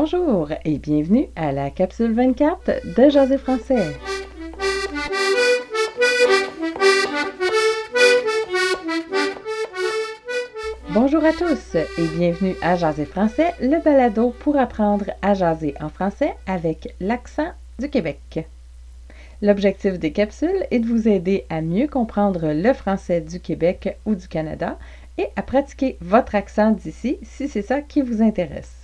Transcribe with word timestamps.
Bonjour 0.00 0.50
et 0.64 0.78
bienvenue 0.78 1.26
à 1.34 1.50
la 1.50 1.70
capsule 1.70 2.12
24 2.12 2.94
de 2.96 3.10
José 3.10 3.36
Français. 3.36 3.96
Bonjour 10.90 11.24
à 11.24 11.32
tous 11.32 11.74
et 11.74 12.06
bienvenue 12.16 12.54
à 12.62 12.76
Jaser 12.76 13.06
français, 13.06 13.54
le 13.60 13.82
balado 13.82 14.32
pour 14.38 14.56
apprendre 14.56 15.06
à 15.20 15.34
jaser 15.34 15.74
en 15.80 15.88
français 15.88 16.36
avec 16.46 16.94
l'accent 17.00 17.50
du 17.80 17.90
Québec. 17.90 18.46
L'objectif 19.42 19.98
des 19.98 20.12
capsules 20.12 20.64
est 20.70 20.78
de 20.78 20.86
vous 20.86 21.08
aider 21.08 21.44
à 21.50 21.60
mieux 21.60 21.88
comprendre 21.88 22.52
le 22.52 22.72
français 22.72 23.20
du 23.20 23.40
Québec 23.40 23.96
ou 24.06 24.14
du 24.14 24.28
Canada 24.28 24.78
et 25.18 25.26
à 25.34 25.42
pratiquer 25.42 25.96
votre 26.00 26.36
accent 26.36 26.70
d'ici 26.70 27.18
si 27.24 27.48
c'est 27.48 27.62
ça 27.62 27.80
qui 27.80 28.00
vous 28.00 28.22
intéresse. 28.22 28.77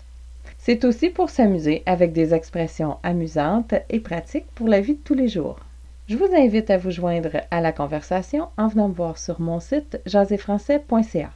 C'est 0.66 0.86
aussi 0.86 1.10
pour 1.10 1.28
s'amuser 1.28 1.82
avec 1.84 2.14
des 2.14 2.32
expressions 2.32 2.96
amusantes 3.02 3.74
et 3.90 4.00
pratiques 4.00 4.50
pour 4.54 4.66
la 4.66 4.80
vie 4.80 4.94
de 4.94 5.02
tous 5.04 5.12
les 5.12 5.28
jours. 5.28 5.58
Je 6.08 6.16
vous 6.16 6.34
invite 6.34 6.70
à 6.70 6.78
vous 6.78 6.90
joindre 6.90 7.42
à 7.50 7.60
la 7.60 7.70
conversation 7.70 8.48
en 8.56 8.68
venant 8.68 8.88
me 8.88 8.94
voir 8.94 9.18
sur 9.18 9.42
mon 9.42 9.60
site 9.60 10.00
jaséfrançais.ca. 10.06 11.30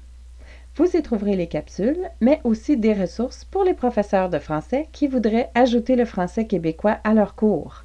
Vous 0.77 0.97
y 0.97 1.03
trouverez 1.03 1.37
les 1.37 1.47
capsules, 1.47 2.09
mais 2.23 2.41
aussi 2.43 2.79
des 2.79 2.95
ressources 2.95 3.45
pour 3.45 3.65
les 3.65 3.75
professeurs 3.75 4.31
de 4.31 4.39
français 4.39 4.89
qui 4.93 5.09
voudraient 5.09 5.51
ajouter 5.55 5.95
le 5.95 6.07
français 6.07 6.47
québécois 6.47 6.97
à 7.05 7.13
leur 7.13 7.35
cours. 7.35 7.85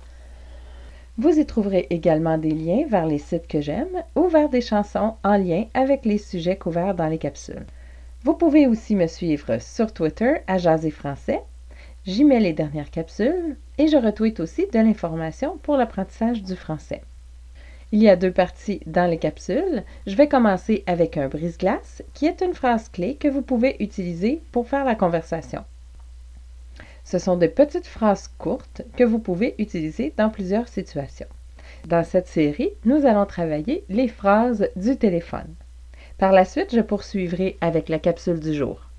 Vous 1.18 1.38
y 1.38 1.46
trouverez 1.46 1.88
également 1.90 2.38
des 2.38 2.52
liens 2.52 2.86
vers 2.88 3.06
les 3.06 3.18
sites 3.18 3.48
que 3.48 3.60
j'aime 3.60 4.02
ou 4.16 4.30
vers 4.30 4.48
des 4.48 4.62
chansons 4.62 5.16
en 5.26 5.36
lien 5.36 5.66
avec 5.74 6.06
les 6.06 6.20
sujets 6.20 6.56
couverts 6.56 6.96
dans 6.96 7.08
les 7.08 7.18
capsules. 7.18 7.66
Vous 8.24 8.36
pouvez 8.36 8.68
aussi 8.68 8.96
me 8.96 9.08
suivre 9.08 9.58
sur 9.60 9.94
Twitter 9.94 10.36
à 10.48 10.58
Jaser 10.58 10.92
Français. 10.92 11.42
J'y 12.06 12.24
mets 12.24 12.40
les 12.40 12.54
dernières 12.54 12.90
capsules 12.90 13.58
et 13.78 13.90
je 13.90 13.98
retweete 13.98 14.40
aussi 14.40 14.66
de 14.72 14.80
l'information 14.80 15.58
pour 15.62 15.76
l'apprentissage 15.76 16.42
du 16.42 16.56
français. 16.56 17.02
Il 17.92 18.02
y 18.02 18.08
a 18.08 18.16
deux 18.16 18.32
parties 18.32 18.80
dans 18.86 19.10
les 19.10 19.18
capsules. 19.18 19.84
Je 20.08 20.16
vais 20.16 20.30
commencer 20.30 20.86
avec 20.88 21.18
un 21.18 21.28
brise-glace 21.28 22.02
qui 22.14 22.26
est 22.26 22.40
une 22.40 22.54
phrase 22.54 22.88
clé 22.88 23.16
que 23.16 23.28
vous 23.28 23.42
pouvez 23.42 23.76
utiliser 23.82 24.42
pour 24.54 24.70
faire 24.70 24.86
la 24.86 24.96
conversation. 24.96 25.66
Ce 27.04 27.20
sont 27.20 27.36
des 27.36 27.50
petites 27.50 27.88
phrases 27.88 28.30
courtes 28.38 28.84
que 28.96 29.04
vous 29.04 29.20
pouvez 29.20 29.54
utiliser 29.58 30.14
dans 30.16 30.30
plusieurs 30.30 30.70
situations. 30.70 31.28
Dans 31.90 32.06
cette 32.06 32.30
série, 32.30 32.72
nous 32.86 33.06
allons 33.06 33.26
travailler 33.26 33.84
les 33.90 34.08
phrases 34.08 34.70
du 34.78 34.96
téléphone. 34.96 35.54
Par 36.18 36.32
la 36.32 36.46
suite, 36.46 36.74
je 36.76 36.82
poursuivrai 36.82 37.58
avec 37.62 37.90
la 37.90 38.00
capsule 38.00 38.40
du 38.40 38.54
jour. 38.54 38.90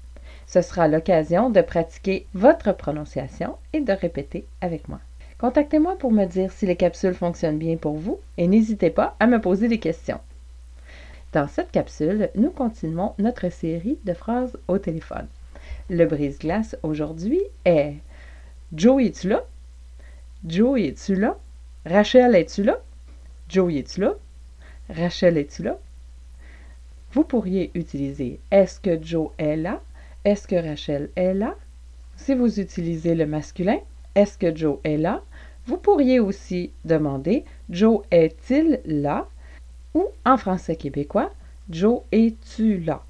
Ce 0.46 0.60
sera 0.62 0.88
l'occasion 0.88 1.48
de 1.48 1.60
pratiquer 1.60 2.26
votre 2.34 2.72
prononciation 2.72 3.56
et 3.72 3.80
de 3.80 3.92
répéter 3.92 4.46
avec 4.60 4.88
moi. 4.88 5.00
Contactez-moi 5.38 5.96
pour 5.98 6.12
me 6.12 6.26
dire 6.26 6.52
si 6.52 6.66
les 6.66 6.76
capsules 6.76 7.14
fonctionnent 7.14 7.58
bien 7.58 7.76
pour 7.76 7.94
vous 7.94 8.20
et 8.36 8.46
n'hésitez 8.46 8.90
pas 8.90 9.16
à 9.20 9.26
me 9.26 9.40
poser 9.40 9.68
des 9.68 9.78
questions. 9.78 10.20
Dans 11.32 11.48
cette 11.48 11.70
capsule, 11.70 12.30
nous 12.34 12.50
continuons 12.50 13.14
notre 13.18 13.50
série 13.50 13.98
de 14.04 14.14
phrases 14.14 14.56
au 14.68 14.78
téléphone. 14.78 15.26
Le 15.90 16.04
brise-glace 16.06 16.76
aujourd'hui 16.82 17.40
est 17.64 17.94
Joe, 18.72 19.02
es-tu 19.02 19.28
là? 19.28 19.44
Joe, 20.46 20.80
es-tu 20.80 21.14
là? 21.14 21.36
Rachel, 21.86 22.34
es-tu 22.34 22.62
là? 22.62 22.78
Joe, 23.48 23.72
es-tu 23.74 24.00
là? 24.00 24.14
Rachel, 24.88 25.36
es-tu 25.38 25.62
là? 25.62 25.78
Vous 27.14 27.22
pourriez 27.22 27.70
utiliser 27.74 28.40
Est-ce 28.50 28.80
que 28.80 29.00
Joe 29.00 29.28
est 29.38 29.54
là? 29.54 29.80
Est-ce 30.24 30.48
que 30.48 30.56
Rachel 30.56 31.10
est 31.14 31.32
là? 31.32 31.54
Si 32.16 32.34
vous 32.34 32.58
utilisez 32.58 33.14
le 33.14 33.24
masculin, 33.24 33.78
Est-ce 34.16 34.36
que 34.36 34.54
Joe 34.54 34.78
est 34.82 34.96
là? 34.96 35.22
Vous 35.66 35.76
pourriez 35.76 36.18
aussi 36.18 36.72
demander 36.84 37.44
Joe 37.70 38.00
est-il 38.10 38.80
là? 38.84 39.28
Ou 39.94 40.06
en 40.24 40.36
français 40.36 40.74
québécois, 40.74 41.32
Joe 41.70 42.00
es-tu 42.10 42.78
là? 42.80 43.04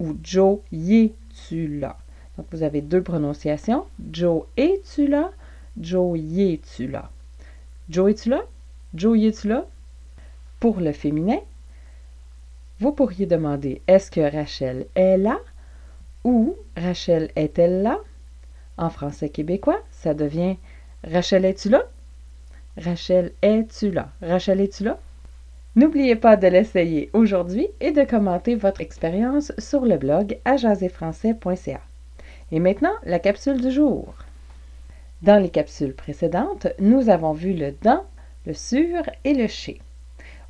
Ou 0.00 0.14
Joe 0.22 0.58
y 0.70 1.06
es-tu 1.06 1.66
là? 1.66 1.96
Donc 2.36 2.46
vous 2.52 2.62
avez 2.62 2.82
deux 2.82 3.02
prononciations. 3.02 3.86
Joe 4.12 4.42
es-tu 4.58 5.06
là? 5.06 5.32
Joe 5.80 6.18
y 6.18 6.52
es-tu 6.52 6.86
là? 6.86 7.10
Joe 7.88 8.10
es-tu 8.10 8.28
là? 8.28 8.42
Joe 8.94 9.18
y 9.18 9.28
es-tu 9.28 9.48
là? 9.48 9.66
Pour 10.60 10.80
le 10.80 10.92
féminin, 10.92 11.38
vous 12.80 12.92
pourriez 12.92 13.26
demander 13.26 13.82
est-ce 13.86 14.10
que 14.10 14.20
Rachel 14.20 14.86
est 14.94 15.16
là? 15.16 15.38
Ou 16.24 16.56
Rachel 16.76 17.30
est-elle 17.36 17.82
là? 17.82 17.98
En 18.76 18.90
français 18.90 19.28
québécois, 19.28 19.80
ça 19.90 20.14
devient 20.14 20.56
Rachel 21.04 21.44
es-tu 21.44 21.68
là? 21.68 21.84
Rachel 22.76 23.32
es-tu 23.42 23.90
là? 23.90 24.10
Rachel 24.22 24.60
es-tu 24.60 24.84
là? 24.84 24.98
N'oubliez 25.76 26.16
pas 26.16 26.36
de 26.36 26.46
l'essayer 26.46 27.10
aujourd'hui 27.12 27.68
et 27.80 27.92
de 27.92 28.04
commenter 28.04 28.54
votre 28.54 28.80
expérience 28.80 29.52
sur 29.58 29.84
le 29.84 29.96
blog 29.96 30.38
à 30.44 30.56
jaséfrançais.ca. 30.56 31.80
Et 32.50 32.60
maintenant, 32.60 32.94
la 33.04 33.18
capsule 33.18 33.60
du 33.60 33.70
jour. 33.70 34.14
Dans 35.22 35.40
les 35.40 35.50
capsules 35.50 35.94
précédentes, 35.94 36.68
nous 36.78 37.10
avons 37.10 37.32
vu 37.32 37.52
le 37.52 37.74
dans, 37.82 38.04
le 38.46 38.54
sur 38.54 39.02
et 39.24 39.34
le 39.34 39.46
chez. 39.48 39.80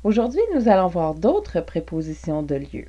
Aujourd'hui, 0.05 0.41
nous 0.55 0.69
allons 0.69 0.87
voir 0.87 1.13
d'autres 1.13 1.59
prépositions 1.59 2.41
de 2.41 2.55
lieu. 2.55 2.85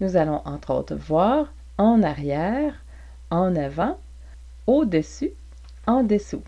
Nous 0.00 0.16
allons 0.16 0.40
entre 0.46 0.72
autres 0.72 0.94
voir 0.94 1.52
en 1.76 2.02
arrière, 2.02 2.82
en 3.30 3.54
avant, 3.54 3.98
au-dessus, 4.66 5.32
en 5.86 6.02
dessous. 6.02 6.42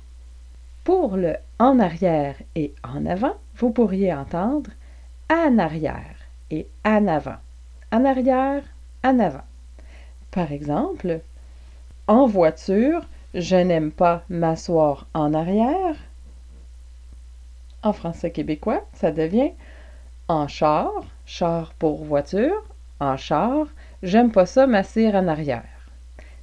Pour 0.83 1.19
le 1.19 1.35
en 1.59 1.79
arrière 1.79 2.37
et 2.55 2.73
en 2.83 3.05
avant, 3.05 3.35
vous 3.57 3.71
pourriez 3.71 4.15
entendre 4.15 4.71
en 5.31 5.59
arrière 5.59 6.17
et 6.51 6.67
en 6.87 7.07
avant. 7.07 7.37
En 7.93 8.07
arrière, 8.07 8.63
en 9.05 9.19
avant. 9.19 9.45
Par 10.31 10.53
exemple, 10.53 11.21
en 12.07 12.27
voiture, 12.27 13.07
je 13.35 13.57
n'aime 13.57 13.91
pas 13.91 14.25
m'asseoir 14.31 15.07
en 15.13 15.35
arrière. 15.35 15.97
En 17.83 17.93
français 17.93 18.31
québécois, 18.31 18.83
ça 18.95 19.11
devient 19.11 19.51
en 20.29 20.49
char, 20.49 20.91
char 21.25 21.73
pour 21.75 22.05
voiture, 22.05 22.63
en 23.01 23.17
char, 23.17 23.67
j'aime 24.03 24.33
pas 24.33 24.47
ça 24.47 24.67
m'asseoir 24.67 25.15
en 25.15 25.29
arrière. 25.29 25.65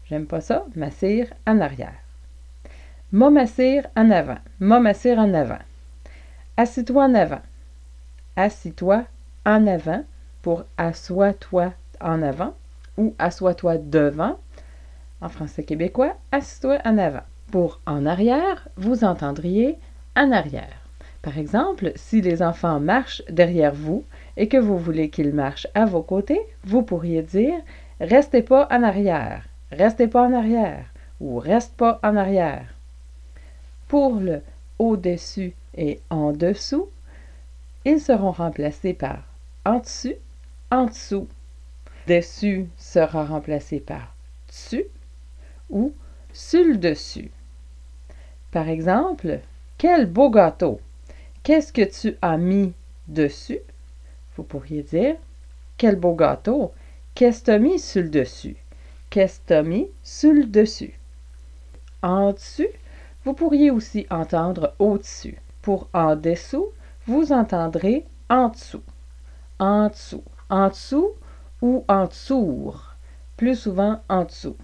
J'aime 0.05 0.25
pas 0.25 0.41
ça 0.41 0.65
m'asseoir 0.75 1.27
en 1.47 1.59
arrière. 1.59 2.03
M'a 3.11 3.27
en 3.27 4.11
avant. 4.11 4.37
M'a 4.59 4.79
en 4.79 5.33
avant. 5.33 5.59
Assis-toi 6.57 7.05
en 7.05 7.13
avant. 7.13 7.41
Assis-toi 8.35 9.03
en 9.45 9.67
avant 9.67 10.03
pour 10.41 10.63
assois-toi 10.77 11.73
en 12.01 12.21
avant 12.21 12.55
ou 12.97 13.13
assois-toi 13.19 13.77
devant. 13.77 14.39
En 15.21 15.29
français 15.29 15.63
québécois, 15.63 16.15
assis-toi 16.31 16.79
en 16.85 16.97
avant. 16.97 17.23
Pour 17.51 17.79
en 17.85 18.05
arrière, 18.05 18.67
vous 18.77 19.03
entendriez 19.03 19.77
en 20.15 20.31
arrière. 20.31 20.82
Par 21.23 21.37
exemple, 21.37 21.93
si 21.95 22.19
les 22.19 22.43
enfants 22.43 22.81
marchent 22.81 23.23
derrière 23.29 23.73
vous 23.73 24.03
et 24.35 24.49
que 24.49 24.57
vous 24.57 24.77
voulez 24.77 25.09
qu'ils 25.09 25.33
marchent 25.33 25.67
à 25.73 25.85
vos 25.85 26.03
côtés, 26.03 26.41
vous 26.65 26.83
pourriez 26.83 27.23
dire 27.23 27.59
Restez 28.01 28.41
pas 28.41 28.67
en 28.69 28.83
arrière, 28.83 29.47
restez 29.71 30.07
pas 30.07 30.27
en 30.27 30.33
arrière 30.33 30.85
ou 31.21 31.39
reste 31.39 31.75
pas 31.77 32.01
en 32.03 32.17
arrière. 32.17 32.65
Pour 33.87 34.19
le 34.19 34.41
au-dessus 34.79 35.53
et 35.77 36.01
en 36.09 36.33
dessous, 36.33 36.89
ils 37.85 38.01
seront 38.01 38.31
remplacés 38.31 38.93
par 38.93 39.23
en 39.63 39.79
dessus, 39.79 40.15
en 40.71 40.87
dessous. 40.87 41.29
Dessus 42.05 42.67
sera 42.75 43.23
remplacé 43.23 43.79
par 43.79 44.13
dessus 44.49 44.83
ou 45.69 45.93
sur 46.33 46.65
le 46.65 46.75
dessus. 46.75 47.31
Par 48.51 48.67
exemple, 48.67 49.39
quel 49.77 50.05
beau 50.05 50.29
gâteau! 50.29 50.81
Qu'est-ce 51.43 51.73
que 51.73 51.81
tu 51.81 52.15
as 52.21 52.37
mis 52.37 52.71
dessus? 53.09 53.59
Vous 54.37 54.43
pourriez 54.43 54.81
dire 54.81 55.17
quel 55.77 55.97
beau 55.97 56.15
gâteau! 56.15 56.71
Qu'est-ce 57.15 57.41
que 57.41 57.45
tu 57.45 57.51
as 57.51 57.59
mis 57.59 57.79
sur 57.79 58.01
le 58.01 58.07
dessus? 58.07 58.55
Qu'est-ce 59.09 59.41
que 59.41 59.47
tu 59.47 59.53
as 59.53 59.61
mis 59.61 59.87
sur 60.03 60.31
le 60.31 60.45
dessus? 60.45 60.97
En 62.01 62.31
dessus, 62.31 62.69
vous 63.25 63.33
pourriez 63.33 63.71
aussi 63.71 64.07
entendre 64.09 64.73
au-dessus. 64.79 65.37
Pour 65.61 65.89
en 65.93 66.15
dessous, 66.15 66.67
vous 67.07 67.33
entendrez 67.33 68.05
en 68.29 68.47
dessous. 68.47 68.83
En 69.59 69.89
dessous. 69.89 70.23
En 70.49 70.69
dessous 70.69 71.11
ou 71.61 71.83
en 71.89 72.05
dessous. 72.05 72.73
Plus 73.35 73.59
souvent 73.59 73.99
en 74.07 74.23
dessous. 74.23 74.55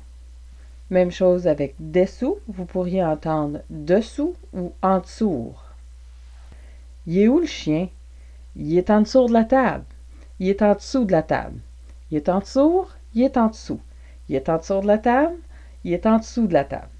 Même 0.89 1.11
chose 1.11 1.45
avec 1.45 1.75
dessous, 1.77 2.37
vous 2.47 2.63
pourriez 2.63 3.03
entendre 3.03 3.59
dessous 3.69 4.35
ou 4.53 4.71
en 4.81 4.99
dessous. 4.99 5.53
Il 7.11 7.17
est 7.17 7.27
où 7.27 7.39
le 7.39 7.47
chien? 7.47 7.89
Il 8.55 8.77
est 8.77 8.91
en 8.91 9.01
dessous 9.01 9.25
de 9.25 9.33
la 9.33 9.43
table. 9.43 9.83
Il 10.37 10.47
est 10.47 10.61
en 10.61 10.75
dessous 10.75 11.05
de 11.05 11.11
la 11.11 11.23
table. 11.23 11.57
Il 12.11 12.17
est 12.17 12.29
en 12.29 12.37
dessous, 12.37 12.85
il 13.15 13.23
est 13.23 13.35
en 13.35 13.47
dessous. 13.47 13.79
Il 14.29 14.35
est 14.35 14.47
en 14.47 14.57
dessous 14.57 14.81
de 14.81 14.85
la 14.85 14.99
table, 14.99 15.33
il 15.83 15.93
est 15.93 16.05
en 16.05 16.19
dessous 16.19 16.45
de 16.45 16.53
la 16.53 16.65
table. 16.65 16.91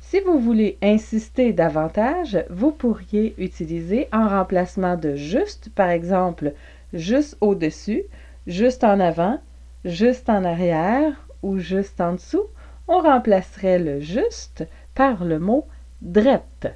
Si 0.00 0.18
vous 0.18 0.40
voulez 0.40 0.78
insister 0.82 1.52
davantage, 1.52 2.44
vous 2.50 2.72
pourriez 2.72 3.36
utiliser 3.38 4.08
en 4.12 4.28
remplacement 4.28 4.96
de 4.96 5.14
juste, 5.14 5.70
par 5.76 5.90
exemple, 5.90 6.54
juste 6.92 7.36
au-dessus, 7.40 8.02
juste 8.48 8.82
en 8.82 8.98
avant, 8.98 9.38
juste 9.84 10.28
en 10.28 10.42
arrière 10.42 11.28
ou 11.44 11.58
juste 11.58 12.00
en 12.00 12.14
dessous, 12.14 12.46
on 12.88 12.98
remplacerait 12.98 13.78
le 13.78 14.00
juste 14.00 14.66
par 14.96 15.24
le 15.24 15.38
mot 15.38 15.68
drette. 16.00 16.74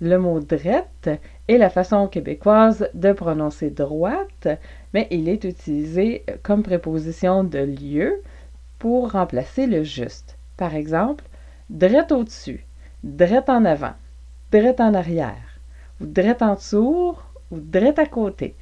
Le 0.00 0.18
mot 0.18 0.40
drette 0.40 1.08
est 1.46 1.58
la 1.58 1.70
façon 1.70 2.08
québécoise 2.08 2.88
de 2.94 3.12
prononcer 3.12 3.70
droite, 3.70 4.48
mais 4.92 5.06
il 5.10 5.28
est 5.28 5.44
utilisé 5.44 6.24
comme 6.42 6.62
préposition 6.64 7.44
de 7.44 7.60
lieu 7.60 8.22
pour 8.78 9.12
remplacer 9.12 9.66
le 9.66 9.84
juste. 9.84 10.36
Par 10.56 10.74
exemple, 10.74 11.24
drette 11.70 12.10
au-dessus, 12.10 12.66
drette 13.04 13.48
en 13.48 13.64
avant, 13.64 13.94
drette 14.50 14.80
en 14.80 14.94
arrière, 14.94 15.60
ou 16.00 16.06
drette 16.06 16.42
en 16.42 16.54
dessous, 16.54 17.14
ou 17.50 17.60
drette 17.60 17.98
à 17.98 18.06
côté. 18.06 18.56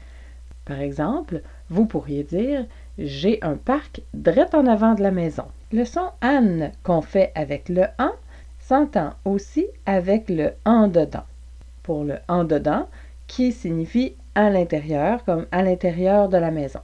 Par 0.65 0.81
exemple, 0.81 1.43
vous 1.71 1.87
pourriez 1.87 2.25
dire 2.25 2.67
J'ai 2.99 3.43
un 3.43 3.57
parc 3.57 4.03
drette 4.13 4.55
en 4.55 4.67
avant 4.67 4.95
de 4.95 5.03
la 5.03 5.11
maison. 5.11 5.47
Le 5.73 5.85
son 5.85 6.11
Anne 6.21 6.73
qu'on 6.83 7.01
fait 7.01 7.33
avec 7.35 7.69
le 7.69 7.85
en 7.99 8.13
s'entend 8.73 9.11
aussi 9.27 9.67
avec 9.85 10.31
le 10.31 10.53
en 10.65 10.89
dedans. 10.89 11.27
Pour 11.83 12.05
le 12.05 12.15
en 12.27 12.45
dedans, 12.45 12.89
qui 13.27 13.53
signifie 13.53 14.15
à 14.35 14.49
l'intérieur, 14.49 15.23
comme 15.25 15.45
à 15.53 15.63
l'intérieur 15.63 16.31
de 16.31 16.39
la 16.39 16.51
maison. 16.51 16.81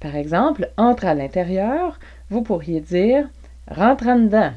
Par 0.00 0.16
exemple, 0.16 0.70
entre 0.78 1.04
à 1.04 1.12
l'intérieur, 1.12 1.98
vous 2.30 2.40
pourriez 2.40 2.80
dire 2.80 3.28
rentre 3.70 4.08
en 4.08 4.16
dedans, 4.16 4.52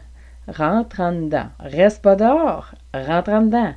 rentre 0.48 1.01
en 1.01 1.12
dedans. 1.12 1.50
Reste 1.60 2.01
pas 2.01 2.16
dehors, 2.16 2.75
rentre 2.94 3.31
en 3.31 3.42
dedans. 3.42 3.74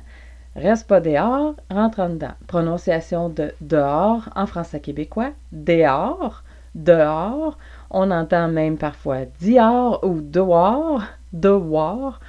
Reste 0.55 0.87
pas 0.87 1.01
dehors, 1.01 1.55
rentre 1.69 1.99
en 1.99 2.09
dedans. 2.09 2.35
Prononciation 2.47 3.27
de 3.27 3.51
dehors 3.59 4.29
en 4.33 4.45
français 4.45 4.79
québécois, 4.79 5.31
dehors, 5.51 6.41
dehors. 6.73 7.57
On 7.91 8.11
entend 8.11 8.47
même 8.47 8.77
parfois 8.77 9.25
dehors 9.41 10.01
ou 10.05 10.21
dehors, 10.21 11.03
dehors, 11.33 12.21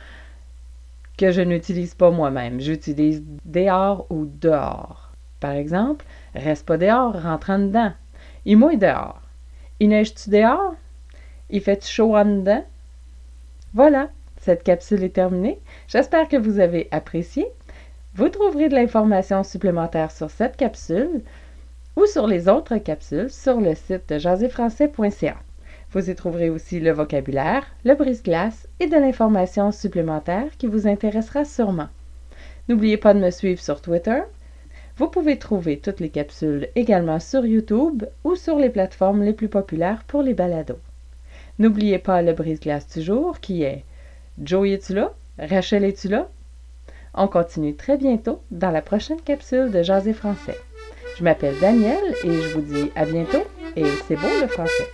que 1.16 1.30
je 1.30 1.40
n'utilise 1.40 1.94
pas 1.94 2.10
moi-même. 2.10 2.60
J'utilise 2.60 3.22
dehors 3.44 4.06
ou 4.10 4.26
dehors. 4.26 5.12
Par 5.40 5.52
exemple, 5.52 6.04
reste 6.34 6.66
pas 6.66 6.78
dehors, 6.78 7.20
rentre 7.22 7.50
en 7.50 7.58
dedans. 7.58 7.92
Il 8.44 8.58
mouille 8.58 8.78
dehors. 8.78 9.20
Il 9.80 9.88
neige-tu 9.88 10.30
dehors? 10.30 10.74
Il 11.50 11.60
fait 11.60 11.84
chaud 11.86 12.16
en 12.16 12.24
dedans? 12.24 12.64
Voilà, 13.74 14.08
cette 14.40 14.62
capsule 14.62 15.04
est 15.04 15.14
terminée. 15.14 15.58
J'espère 15.88 16.28
que 16.28 16.36
vous 16.36 16.60
avez 16.60 16.88
apprécié. 16.90 17.46
Vous 18.14 18.28
trouverez 18.28 18.68
de 18.68 18.74
l'information 18.74 19.42
supplémentaire 19.42 20.10
sur 20.10 20.30
cette 20.30 20.56
capsule 20.56 21.22
ou 21.96 22.06
sur 22.06 22.26
les 22.26 22.48
autres 22.48 22.78
capsules 22.78 23.30
sur 23.30 23.60
le 23.60 23.74
site 23.74 24.08
de 24.08 24.18
jaséfrançais.ca. 24.18 25.36
Vous 25.92 26.10
y 26.10 26.14
trouverez 26.14 26.50
aussi 26.50 26.80
le 26.80 26.90
vocabulaire, 26.92 27.64
le 27.84 27.94
brise-glace 27.94 28.68
et 28.80 28.86
de 28.86 28.96
l'information 28.96 29.72
supplémentaire 29.72 30.56
qui 30.58 30.66
vous 30.66 30.86
intéressera 30.86 31.44
sûrement. 31.44 31.88
N'oubliez 32.68 32.96
pas 32.96 33.14
de 33.14 33.20
me 33.20 33.30
suivre 33.30 33.60
sur 33.60 33.80
Twitter. 33.80 34.20
Vous 34.96 35.08
pouvez 35.08 35.38
trouver 35.38 35.78
toutes 35.78 36.00
les 36.00 36.08
capsules 36.08 36.68
également 36.74 37.20
sur 37.20 37.46
YouTube 37.46 38.04
ou 38.24 38.34
sur 38.34 38.58
les 38.58 38.70
plateformes 38.70 39.22
les 39.22 39.32
plus 39.32 39.48
populaires 39.48 40.02
pour 40.06 40.22
les 40.22 40.34
balados. 40.34 40.80
N'oubliez 41.58 41.98
pas 41.98 42.22
le 42.22 42.32
brise-glace 42.32 42.88
du 42.88 43.02
jour 43.02 43.40
qui 43.40 43.62
est 43.62 43.84
Joey 44.42 44.72
es-tu 44.72 44.94
là? 44.94 45.12
Rachel 45.38 45.84
es-tu 45.84 46.08
là? 46.08 46.28
On 47.14 47.28
continue 47.28 47.74
très 47.74 47.96
bientôt 47.96 48.42
dans 48.50 48.70
la 48.70 48.82
prochaine 48.82 49.20
capsule 49.20 49.70
de 49.70 49.82
Jaser 49.82 50.12
français. 50.12 50.58
Je 51.16 51.24
m'appelle 51.24 51.54
Danielle 51.60 52.14
et 52.24 52.42
je 52.42 52.54
vous 52.54 52.60
dis 52.60 52.90
à 52.94 53.06
bientôt 53.06 53.44
et 53.74 53.84
c'est 54.06 54.16
beau 54.16 54.28
le 54.42 54.48
français. 54.48 54.84